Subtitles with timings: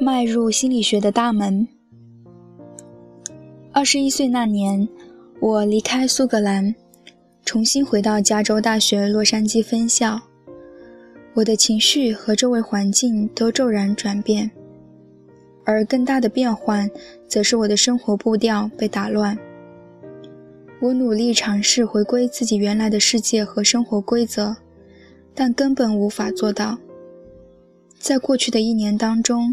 [0.00, 1.68] 迈入心理学的大门。
[3.72, 4.88] 二十一岁那年，
[5.40, 6.74] 我离开苏格兰，
[7.44, 10.20] 重新回到加州大学洛杉矶分校。
[11.34, 14.50] 我的情绪和周围环境都骤然转变，
[15.64, 16.90] 而更大的变换，
[17.28, 19.38] 则是我的生活步调被打乱。
[20.80, 24.54] 我努力尝试回归自己原来的世界和生活规则，
[25.34, 26.78] 但根本无法做到。
[27.98, 29.52] 在过去的一年当中，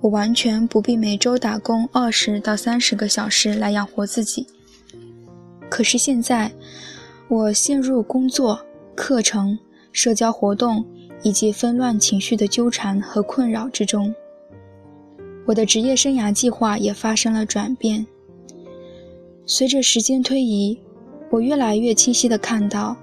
[0.00, 4.48] 我完全不必每周打工二十到三十个小时来养活自己。
[5.70, 6.50] 可是现在，
[7.28, 8.60] 我陷入工作、
[8.96, 9.56] 课程、
[9.92, 10.84] 社交活动
[11.22, 14.12] 以及纷乱情绪的纠缠和困扰之中。
[15.46, 18.04] 我的职业生涯计划也发生了转变。
[19.46, 20.78] 随着时间推移，
[21.30, 22.96] 我越来越清晰地看到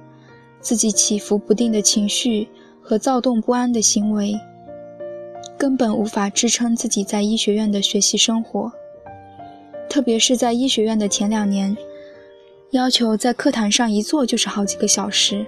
[0.59, 2.48] 自己起伏不定的情绪
[2.82, 4.34] 和躁动不安的行为。
[5.57, 8.71] 根本无法支撑自己在医学院的学习生活，
[9.88, 11.77] 特别是在医学院的前两年，
[12.71, 15.46] 要求在课堂上一坐就是好几个小时，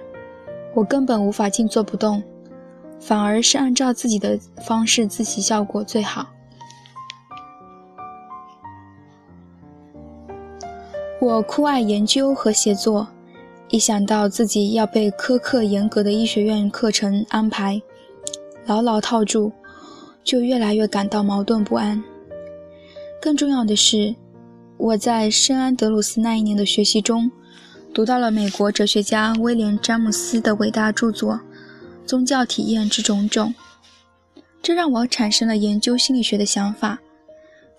[0.74, 2.22] 我根本无法静坐不动，
[3.00, 6.28] 反而是按照自己的方式自习效果最好。
[11.20, 13.08] 我酷爱研究和写作，
[13.70, 17.80] 一想到自己要被苛刻严格的医学院课程安排，
[18.66, 19.52] 牢牢套住。
[20.24, 22.02] 就越来越感到矛盾不安。
[23.20, 24.14] 更重要的是，
[24.78, 27.30] 我在圣安德鲁斯那一年的学习中，
[27.92, 31.34] 读到了美国哲学家威廉·詹姆斯的伟大著作
[32.06, 33.54] 《宗教体验之种种》，
[34.62, 36.98] 这让我产生了研究心理学的想法，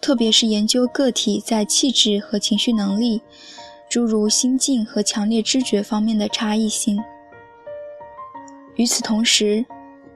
[0.02, 3.22] 特别是研究个体在气质和情绪能力，
[3.90, 7.02] 诸如心境和强烈知觉方面的差异性。
[8.76, 9.66] 与此同时，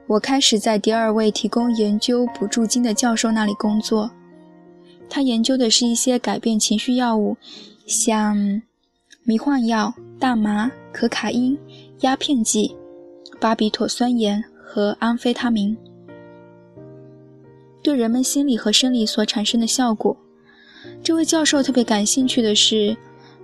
[0.06, 4.10] 我开始在第二位提供研究补助金的教授那里工作，
[5.08, 7.36] 他研究的是一些改变情绪药物，
[7.86, 8.62] 像
[9.24, 11.58] 迷幻药、大麻、可卡因、
[12.00, 12.76] 鸦片剂、
[13.40, 15.76] 巴比妥酸盐和安非他明
[17.82, 20.16] 对人们心理和生理所产生的效果。
[21.02, 22.96] 这位教授特别感兴趣的是，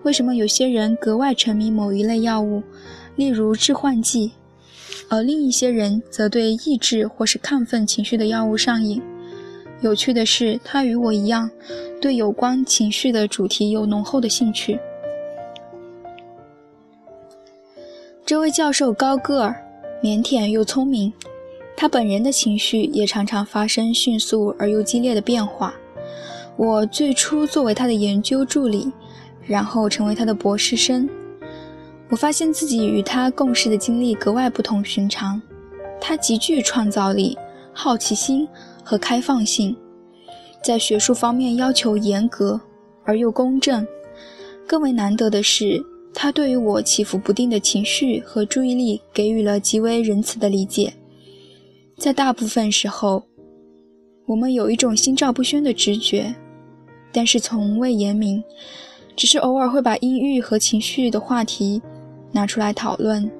[0.02, 2.62] 为什么有些人格外沉迷某一类药物，
[3.16, 4.32] 例如致幻剂。
[5.08, 9.02] 而另一些人则对抑制或是亢奋情绪的药物上瘾。
[9.80, 11.50] 有趣的是，他与我一样，
[12.00, 14.78] 对有关情绪的主题有浓厚的兴趣。
[18.24, 19.54] 这位教授高个儿、
[20.02, 21.12] 腼腆又聪明，
[21.76, 25.74] 他本人的情绪也常常发生迅速而又激烈的变化。
[26.56, 28.90] 我最初作为他的研究助理，
[29.44, 31.06] 然后成为他的博士生。
[32.08, 35.40] 我发现自己与他共事的经历格外不同寻常。
[36.00, 37.36] 他极具创造力、
[37.72, 38.48] 好奇心
[38.82, 39.76] 和开放性，
[40.62, 42.58] 在学术方面要求严格
[43.04, 43.86] 而又公正。
[44.66, 50.92] 更为难得的是，他对于我起伏不定的情绪和注意力给予了极为仁慈的理解。
[51.96, 53.22] 在大部分时候，
[54.26, 56.34] 我们有一种心照不宣的直觉，
[57.12, 58.42] 但是从未言明，
[59.16, 61.82] 只是偶尔会把阴郁和情绪的话题。
[62.32, 63.30] 拿出来讨论。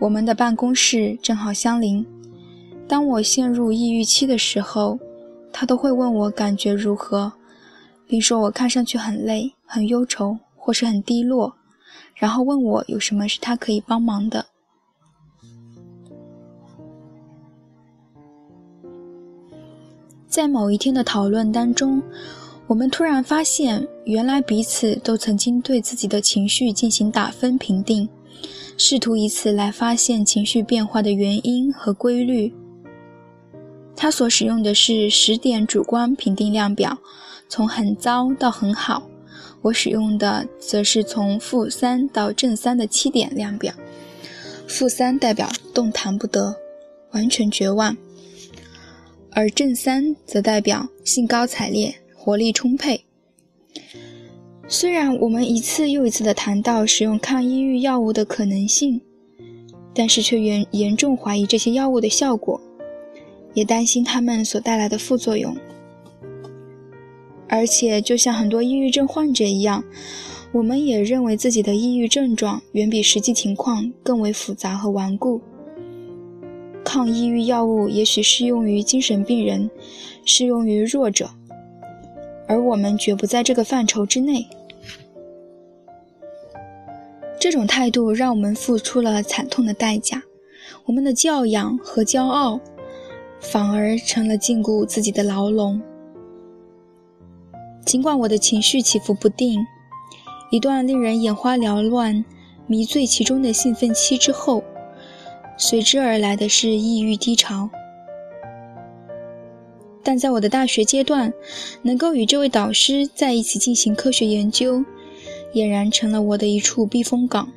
[0.00, 2.04] 我们的办公室正好相邻。
[2.88, 4.98] 当我陷入抑郁期的时候，
[5.52, 7.32] 他都会问我感觉如何，
[8.08, 11.54] 并说我看上去很累、很忧愁或是很低落，
[12.16, 14.44] 然后问我有什么是他可以帮忙的。
[20.36, 22.02] 在某一天的讨论当中，
[22.66, 28.06] 我们突然发现，原来彼此都曾经对自己的情绪进行打分评定。
[28.76, 32.52] 试图以此来发现情绪变化的原因和规律。
[33.96, 36.98] 他所使用的是十点主观评定量表，
[37.48, 39.04] 从很糟到很好；
[39.62, 43.72] 我使用的则是从负三到正三的七点量表。
[44.68, 46.54] 负三代表动弹不得，
[47.12, 47.96] 完全绝望；
[49.38, 53.04] 而正三则代表兴高采烈，活力充沛。
[54.66, 58.98] 虽然我们一次又一次地谈到使用抗抑郁药物的可能性，
[59.94, 62.58] 但是却严严重怀疑这些药物的效果，
[63.52, 65.54] 也担心它们所带来的副作用。
[67.46, 69.84] 而且，就像很多抑郁症患者一样，
[70.50, 75.42] 我们也认为自己的抑郁症状远比实际情况更为复杂和顽固。
[76.96, 79.70] 抗抑郁药物也许适用于精神病人，
[80.24, 81.28] 适用于弱者。
[82.48, 84.46] 而我们绝不在这个范畴之内。
[87.38, 90.22] 这种态度让我们付出了惨痛的代价，
[90.86, 92.58] 我们的教养和骄傲
[93.40, 95.78] 反而成了禁锢自己的牢笼。
[97.84, 99.60] 尽管我的情绪起伏不定，
[100.50, 102.24] 一段令人眼花缭乱、
[102.66, 104.64] 迷醉其中的兴奋期之后，
[105.56, 107.68] 随之而来的是抑郁低潮。
[110.02, 111.32] 但在我的大学阶段，
[111.82, 114.84] 能够与这位导师在一起进行科学研究。
[115.54, 117.50] 俨然成了我的一处避风港。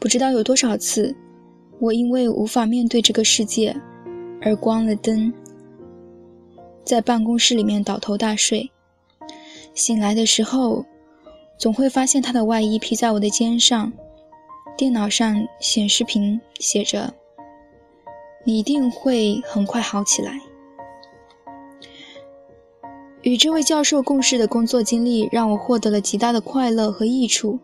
[0.00, 1.14] 不知道有多少次，
[1.78, 3.76] 我因为无法面对这个世界
[4.42, 5.32] 而关了灯，
[6.84, 8.68] 在办公室里面倒头大睡。
[9.72, 10.84] 醒来的时候，
[11.56, 13.92] 总会发现他的外衣披在我的肩上，
[14.78, 17.12] 电脑上显示屏写着
[18.46, 20.40] ：“你一定会很快好起来。”
[23.22, 27.58] 与这位教授共事的工作经历让我获得了极大的快乐和益处，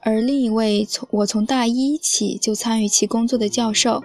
[0.00, 4.02] 而另一位从我从大一起就参与其工作的教授，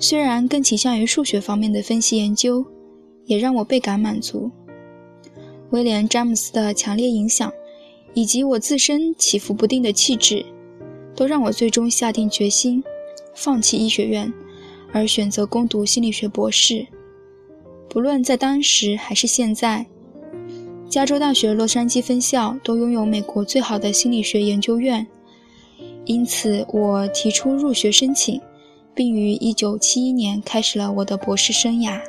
[0.00, 2.66] 虽然更倾向于数学方面的分析研究，
[3.26, 4.50] 也让我倍感满足。
[5.70, 7.52] 威廉·詹姆斯的强烈影响，
[8.14, 10.44] 以及我自身起伏不定的气质，
[11.16, 12.84] 都让我最终下定决心，
[13.34, 14.32] 放弃医学院，
[14.92, 16.86] 而选择攻读心理学博士。
[17.88, 19.86] 不论在当时还是现在，
[20.88, 25.06] 加州大学洛杉矶分校都拥有美国最好的心理学研究院，
[26.04, 28.40] 因此我提出入学申请，
[28.94, 32.00] 并于1971年开始了我的博士生涯。